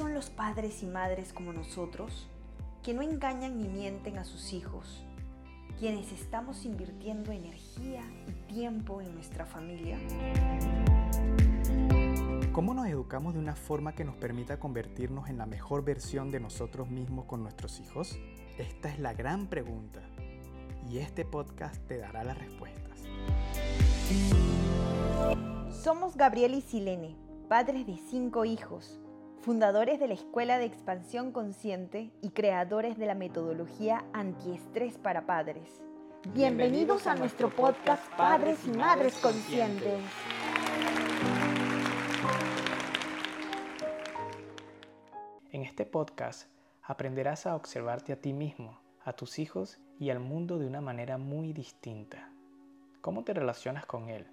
[0.00, 2.26] son los padres y madres como nosotros,
[2.82, 5.04] que no engañan ni mienten a sus hijos,
[5.78, 9.98] quienes estamos invirtiendo energía y tiempo en nuestra familia.
[12.50, 16.40] ¿Cómo nos educamos de una forma que nos permita convertirnos en la mejor versión de
[16.40, 18.18] nosotros mismos con nuestros hijos?
[18.56, 20.00] Esta es la gran pregunta
[20.88, 23.02] y este podcast te dará las respuestas.
[25.70, 27.18] Somos Gabriel y Silene,
[27.50, 28.98] padres de cinco hijos,
[29.42, 35.80] fundadores de la Escuela de Expansión Consciente y creadores de la metodología antiestrés para padres.
[36.34, 40.02] Bienvenidos a nuestro podcast Padres y Madres Conscientes.
[45.52, 46.50] En este podcast
[46.82, 51.16] aprenderás a observarte a ti mismo, a tus hijos y al mundo de una manera
[51.16, 52.30] muy distinta.
[53.00, 54.26] ¿Cómo te relacionas con él?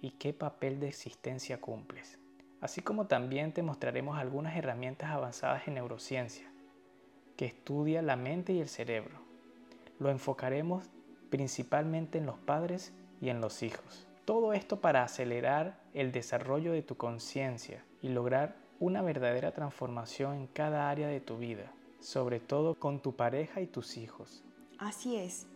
[0.00, 2.20] ¿Y qué papel de existencia cumples?
[2.60, 6.50] Así como también te mostraremos algunas herramientas avanzadas en neurociencia
[7.36, 9.16] que estudia la mente y el cerebro.
[10.00, 10.90] Lo enfocaremos
[11.30, 14.08] principalmente en los padres y en los hijos.
[14.24, 20.46] Todo esto para acelerar el desarrollo de tu conciencia y lograr una verdadera transformación en
[20.48, 24.42] cada área de tu vida, sobre todo con tu pareja y tus hijos.
[24.78, 25.46] Así es.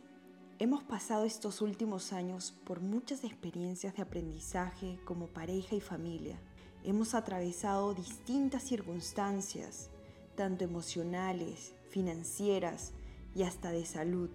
[0.61, 6.39] Hemos pasado estos últimos años por muchas experiencias de aprendizaje como pareja y familia.
[6.85, 9.89] Hemos atravesado distintas circunstancias,
[10.35, 12.93] tanto emocionales, financieras
[13.37, 14.31] y hasta de salud.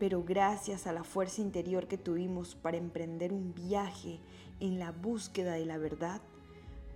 [0.00, 4.18] Pero gracias a la fuerza interior que tuvimos para emprender un viaje
[4.58, 6.20] en la búsqueda de la verdad,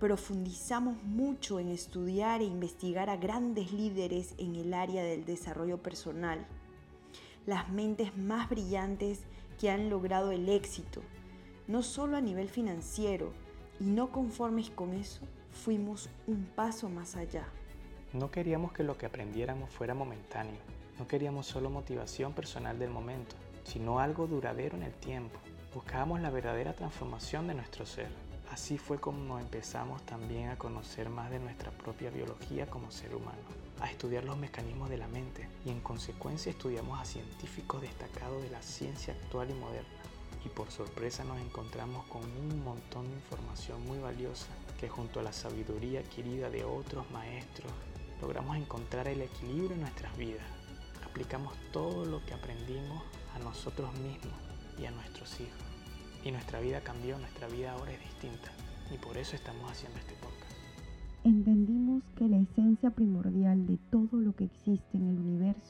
[0.01, 6.45] profundizamos mucho en estudiar e investigar a grandes líderes en el área del desarrollo personal,
[7.45, 9.21] las mentes más brillantes
[9.61, 11.01] que han logrado el éxito,
[11.67, 13.31] no solo a nivel financiero,
[13.79, 17.45] y no conformes con eso, fuimos un paso más allá.
[18.13, 20.59] No queríamos que lo que aprendiéramos fuera momentáneo,
[20.97, 25.39] no queríamos solo motivación personal del momento, sino algo duradero en el tiempo.
[25.73, 28.09] Buscábamos la verdadera transformación de nuestro ser.
[28.51, 33.37] Así fue como empezamos también a conocer más de nuestra propia biología como ser humano,
[33.79, 38.49] a estudiar los mecanismos de la mente y en consecuencia estudiamos a científicos destacados de
[38.49, 40.08] la ciencia actual y moderna.
[40.45, 44.47] Y por sorpresa nos encontramos con un montón de información muy valiosa
[44.79, 47.71] que junto a la sabiduría adquirida de otros maestros
[48.21, 50.45] logramos encontrar el equilibrio en nuestras vidas.
[51.05, 53.03] Aplicamos todo lo que aprendimos
[53.35, 54.33] a nosotros mismos
[54.77, 55.59] y a nuestros hijos.
[56.23, 58.51] Y nuestra vida cambió, nuestra vida ahora es distinta.
[58.93, 60.49] Y por eso estamos haciendo este podcast.
[61.23, 65.68] Entendimos que la esencia primordial de todo lo que existe en el universo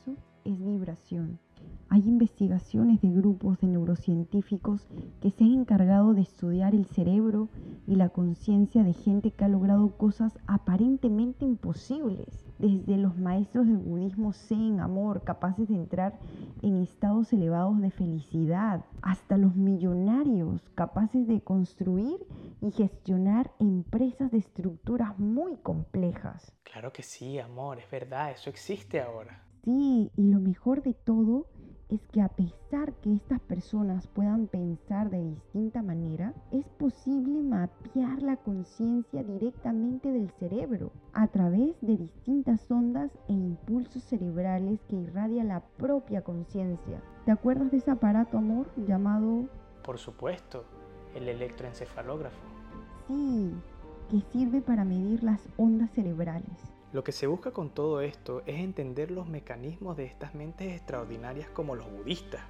[2.59, 4.85] investigaciones de grupos de neurocientíficos
[5.21, 7.47] que se han encargado de estudiar el cerebro
[7.87, 12.27] y la conciencia de gente que ha logrado cosas aparentemente imposibles,
[12.57, 16.19] desde los maestros del budismo zen, amor, capaces de entrar
[16.61, 22.17] en estados elevados de felicidad, hasta los millonarios capaces de construir
[22.61, 26.53] y gestionar empresas de estructuras muy complejas.
[26.63, 29.43] Claro que sí, amor, es verdad, eso existe ahora.
[29.63, 31.47] Sí, y lo mejor de todo
[31.89, 38.21] es que a pesar que estas personas puedan pensar de distinta manera, es posible mapear
[38.21, 45.43] la conciencia directamente del cerebro a través de distintas ondas e impulsos cerebrales que irradia
[45.43, 47.01] la propia conciencia.
[47.25, 49.45] ¿Te acuerdas de ese aparato, amor, llamado...
[49.83, 50.65] Por supuesto,
[51.15, 52.37] el electroencefalógrafo.
[53.07, 53.51] Sí,
[54.11, 56.78] que sirve para medir las ondas cerebrales.
[56.91, 61.47] Lo que se busca con todo esto es entender los mecanismos de estas mentes extraordinarias
[61.49, 62.41] como los budistas,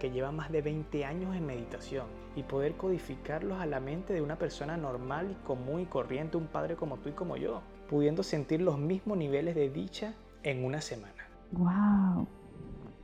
[0.00, 4.22] que llevan más de 20 años en meditación, y poder codificarlos a la mente de
[4.22, 7.60] una persona normal y común y corriente, un padre como tú y como yo,
[7.90, 11.28] pudiendo sentir los mismos niveles de dicha en una semana.
[11.50, 12.26] ¡Wow!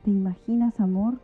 [0.03, 1.19] ¿Te imaginas, amor,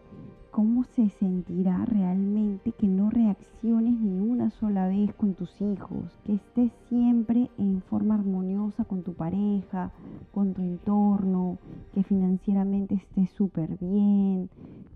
[0.56, 6.36] cómo se sentirá realmente que no reacciones ni una sola vez con tus hijos, que
[6.36, 9.92] estés siempre en forma armoniosa con tu pareja,
[10.32, 11.58] con tu entorno,
[11.94, 14.50] que financieramente estés súper bien.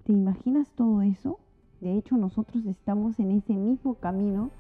[0.06, 1.40] ¿Te imaginas todo eso?
[1.82, 4.52] De hecho, nosotros estamos en ese mismo camino,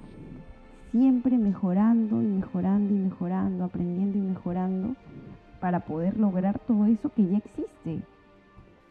[0.92, 4.96] siempre mejorando y mejorando y mejorando, aprendiendo y mejorando
[5.62, 8.02] para poder lograr todo eso que ya existe.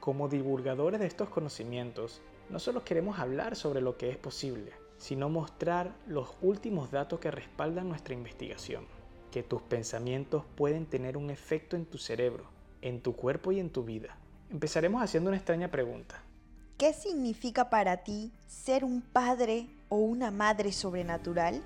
[0.09, 5.29] Como divulgadores de estos conocimientos, no solo queremos hablar sobre lo que es posible, sino
[5.29, 8.87] mostrar los últimos datos que respaldan nuestra investigación,
[9.31, 12.45] que tus pensamientos pueden tener un efecto en tu cerebro,
[12.81, 14.17] en tu cuerpo y en tu vida.
[14.49, 16.23] Empezaremos haciendo una extraña pregunta.
[16.79, 21.63] ¿Qué significa para ti ser un padre o una madre sobrenatural?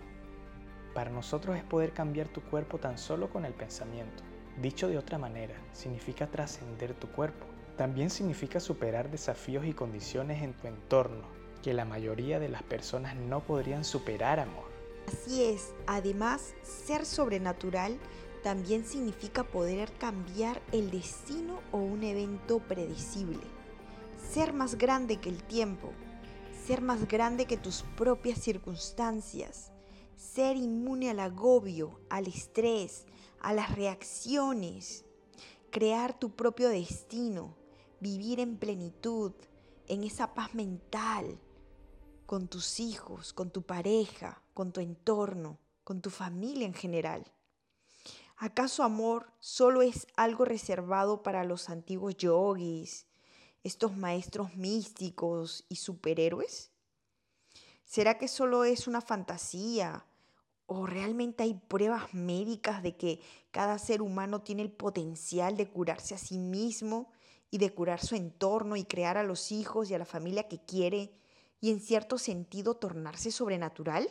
[0.95, 4.25] Para nosotros es poder cambiar tu cuerpo tan solo con el pensamiento.
[4.61, 7.47] Dicho de otra manera, significa trascender tu cuerpo.
[7.77, 11.25] También significa superar desafíos y condiciones en tu entorno
[11.63, 14.65] que la mayoría de las personas no podrían superar, amor.
[15.07, 17.99] Así es, además, ser sobrenatural
[18.43, 23.41] también significa poder cambiar el destino o un evento predecible.
[24.31, 25.93] Ser más grande que el tiempo,
[26.67, 29.73] ser más grande que tus propias circunstancias,
[30.17, 33.07] ser inmune al agobio, al estrés,
[33.41, 35.05] a las reacciones,
[35.71, 37.57] crear tu propio destino,
[38.03, 39.33] vivir en plenitud,
[39.87, 41.39] en esa paz mental,
[42.27, 47.25] con tus hijos, con tu pareja, con tu entorno, con tu familia en general.
[48.37, 53.07] ¿Acaso amor solo es algo reservado para los antiguos yogis,
[53.63, 56.73] estos maestros místicos y superhéroes?
[57.85, 60.07] ¿Será que solo es una fantasía
[60.67, 63.21] ¿O realmente hay pruebas médicas de que
[63.51, 67.13] cada ser humano tiene el potencial de curarse a sí mismo
[67.53, 70.59] y de curar su entorno y crear a los hijos y a la familia que
[70.59, 71.13] quiere
[71.61, 74.09] y en cierto sentido tornarse sobrenatural?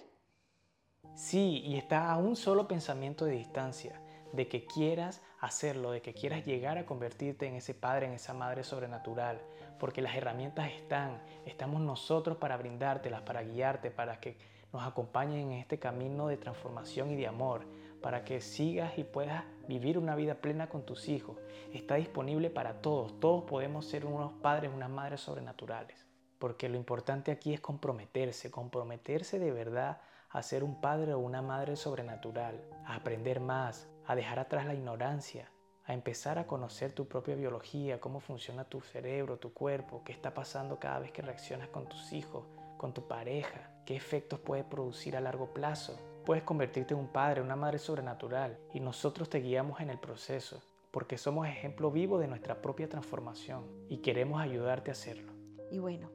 [1.16, 4.00] Sí, y está a un solo pensamiento de distancia,
[4.32, 8.36] de que quieras hacerlo, de que quieras llegar a convertirte en ese padre, en esa
[8.36, 9.42] madre sobrenatural,
[9.80, 14.38] porque las herramientas están, estamos nosotros para brindártelas, para guiarte, para que
[14.72, 17.66] nos acompañen en este camino de transformación y de amor,
[18.02, 21.38] para que sigas y puedas vivir una vida plena con tus hijos.
[21.74, 23.20] Está disponible para todos.
[23.20, 26.06] Todos podemos ser unos padres, unas madres sobrenaturales.
[26.40, 31.42] Porque lo importante aquí es comprometerse, comprometerse de verdad a ser un padre o una
[31.42, 35.52] madre sobrenatural, a aprender más, a dejar atrás la ignorancia,
[35.86, 40.34] a empezar a conocer tu propia biología, cómo funciona tu cerebro, tu cuerpo, qué está
[40.34, 42.46] pasando cada vez que reaccionas con tus hijos,
[42.78, 46.00] con tu pareja, qué efectos puede producir a largo plazo.
[46.26, 50.62] Puedes convertirte en un padre, una madre sobrenatural y nosotros te guiamos en el proceso
[50.92, 55.34] porque somos ejemplo vivo de nuestra propia transformación y queremos ayudarte a hacerlo.
[55.72, 56.10] Y bueno,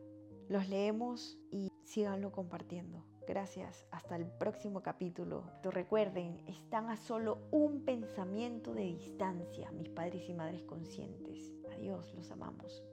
[0.49, 3.03] los leemos y síganlo compartiendo.
[3.27, 5.51] Gracias, hasta el próximo capítulo.
[5.73, 11.53] recuerden, están a solo un pensamiento de distancia, mis padres y madres conscientes.
[11.73, 12.85] Adiós, los amamos.